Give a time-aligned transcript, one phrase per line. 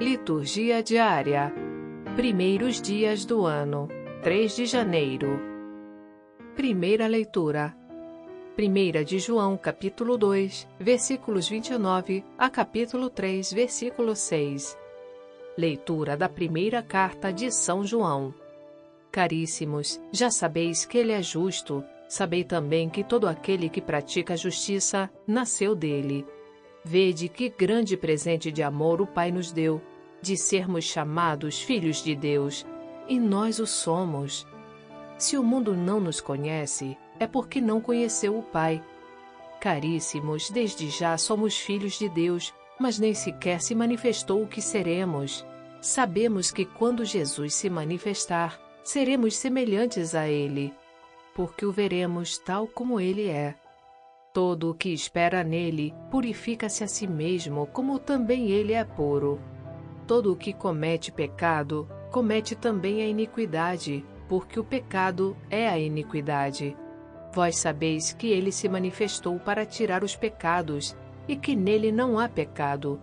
[0.00, 1.52] Liturgia diária.
[2.14, 3.88] Primeiros dias do ano,
[4.22, 5.40] 3 de janeiro.
[6.54, 7.76] Primeira leitura.
[8.56, 14.78] 1 de João, capítulo 2, versículos 29 a capítulo 3, versículo 6.
[15.56, 18.32] Leitura da primeira carta de São João.
[19.10, 24.36] Caríssimos, já sabeis que ele é justo, sabei também que todo aquele que pratica a
[24.36, 26.24] justiça nasceu dele.
[26.90, 29.78] Vede que grande presente de amor o Pai nos deu,
[30.22, 32.66] de sermos chamados filhos de Deus,
[33.06, 34.46] e nós o somos.
[35.18, 38.82] Se o mundo não nos conhece, é porque não conheceu o Pai.
[39.60, 45.44] Caríssimos, desde já somos filhos de Deus, mas nem sequer se manifestou o que seremos.
[45.82, 50.72] Sabemos que quando Jesus se manifestar, seremos semelhantes a Ele,
[51.34, 53.54] porque o veremos tal como Ele é.
[54.38, 59.40] Todo o que espera nele purifica-se a si mesmo, como também ele é puro.
[60.06, 66.76] Todo o que comete pecado comete também a iniquidade, porque o pecado é a iniquidade.
[67.34, 70.96] Vós sabeis que ele se manifestou para tirar os pecados,
[71.26, 73.00] e que nele não há pecado.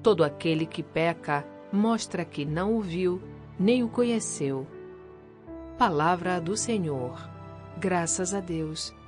[0.00, 3.20] Todo aquele que peca mostra que não o viu,
[3.58, 4.68] nem o conheceu.
[5.76, 7.28] Palavra do Senhor.
[7.76, 8.99] Graças a Deus.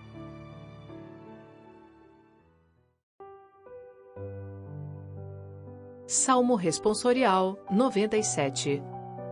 [6.06, 8.83] Salmo Responsorial 97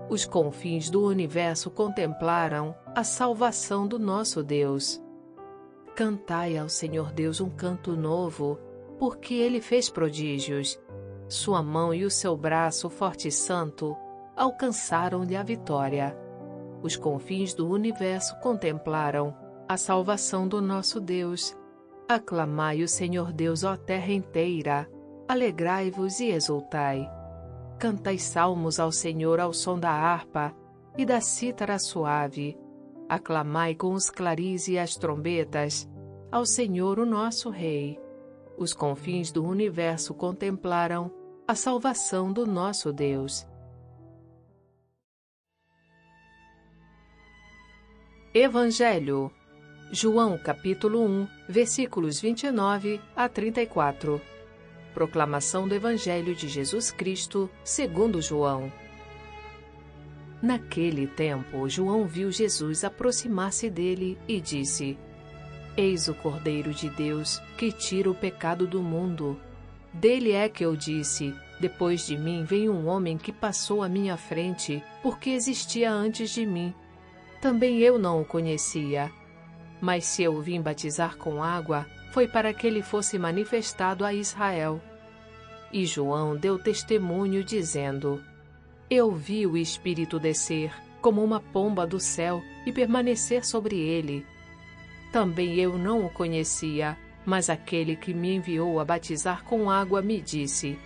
[0.08, 5.02] Os confins do universo contemplaram a salvação do nosso Deus.
[5.96, 8.56] Cantai ao Senhor Deus um canto novo,
[9.00, 10.80] porque ele fez prodígios.
[11.28, 13.96] Sua mão e o seu braço forte e santo
[14.36, 16.16] alcançaram-lhe a vitória.
[16.82, 19.36] Os confins do universo contemplaram
[19.68, 21.54] a salvação do nosso Deus.
[22.08, 24.88] Aclamai o Senhor Deus, ó terra inteira
[25.30, 27.08] alegrai-vos e exultai.
[27.78, 30.52] Cantai salmos ao Senhor ao som da harpa
[30.98, 32.58] e da cítara suave.
[33.08, 35.88] Aclamai com os claris e as trombetas
[36.32, 37.96] ao Senhor o nosso Rei.
[38.58, 41.12] Os confins do universo contemplaram
[41.46, 43.46] a salvação do nosso Deus.
[48.34, 49.30] Evangelho
[49.92, 54.20] João capítulo 1, versículos 29 a 34
[54.94, 58.72] Proclamação do Evangelho de Jesus Cristo, segundo João.
[60.42, 64.98] Naquele tempo, João viu Jesus aproximar-se dele e disse:
[65.76, 69.38] Eis o Cordeiro de Deus que tira o pecado do mundo.
[69.92, 74.16] Dele é que eu disse: Depois de mim vem um homem que passou à minha
[74.16, 76.74] frente, porque existia antes de mim.
[77.40, 79.10] Também eu não o conhecia.
[79.80, 84.80] Mas se eu vim batizar com água, foi para que ele fosse manifestado a Israel.
[85.72, 88.22] E João deu testemunho, dizendo:
[88.90, 94.26] Eu vi o Espírito descer, como uma pomba do céu, e permanecer sobre ele.
[95.12, 100.20] Também eu não o conhecia, mas aquele que me enviou a batizar com água me
[100.20, 100.78] disse: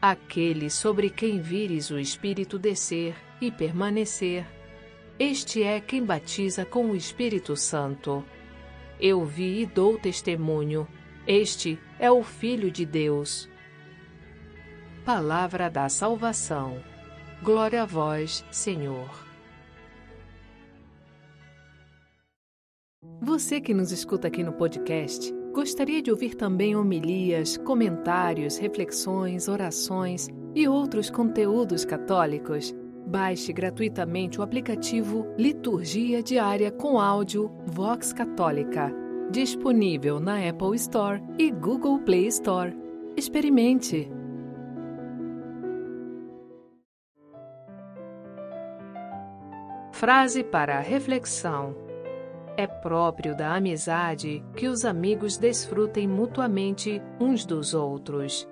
[0.00, 4.46] Aquele sobre quem vires o Espírito descer e permanecer,
[5.18, 8.22] este é quem batiza com o Espírito Santo.
[9.00, 10.86] Eu vi e dou testemunho.
[11.26, 13.48] Este é o Filho de Deus.
[15.06, 16.82] Palavra da salvação.
[17.42, 19.08] Glória a vós, Senhor.
[23.22, 30.28] Você que nos escuta aqui no podcast, gostaria de ouvir também homilias, comentários, reflexões, orações
[30.54, 32.74] e outros conteúdos católicos?
[33.06, 38.92] Baixe gratuitamente o aplicativo Liturgia Diária com áudio Vox Católica,
[39.30, 42.76] disponível na Apple Store e Google Play Store.
[43.16, 44.10] Experimente!
[49.92, 51.76] Frase para reflexão:
[52.56, 58.48] É próprio da amizade que os amigos desfrutem mutuamente uns dos outros.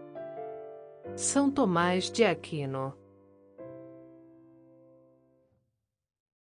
[1.17, 2.95] São Tomás de Aquino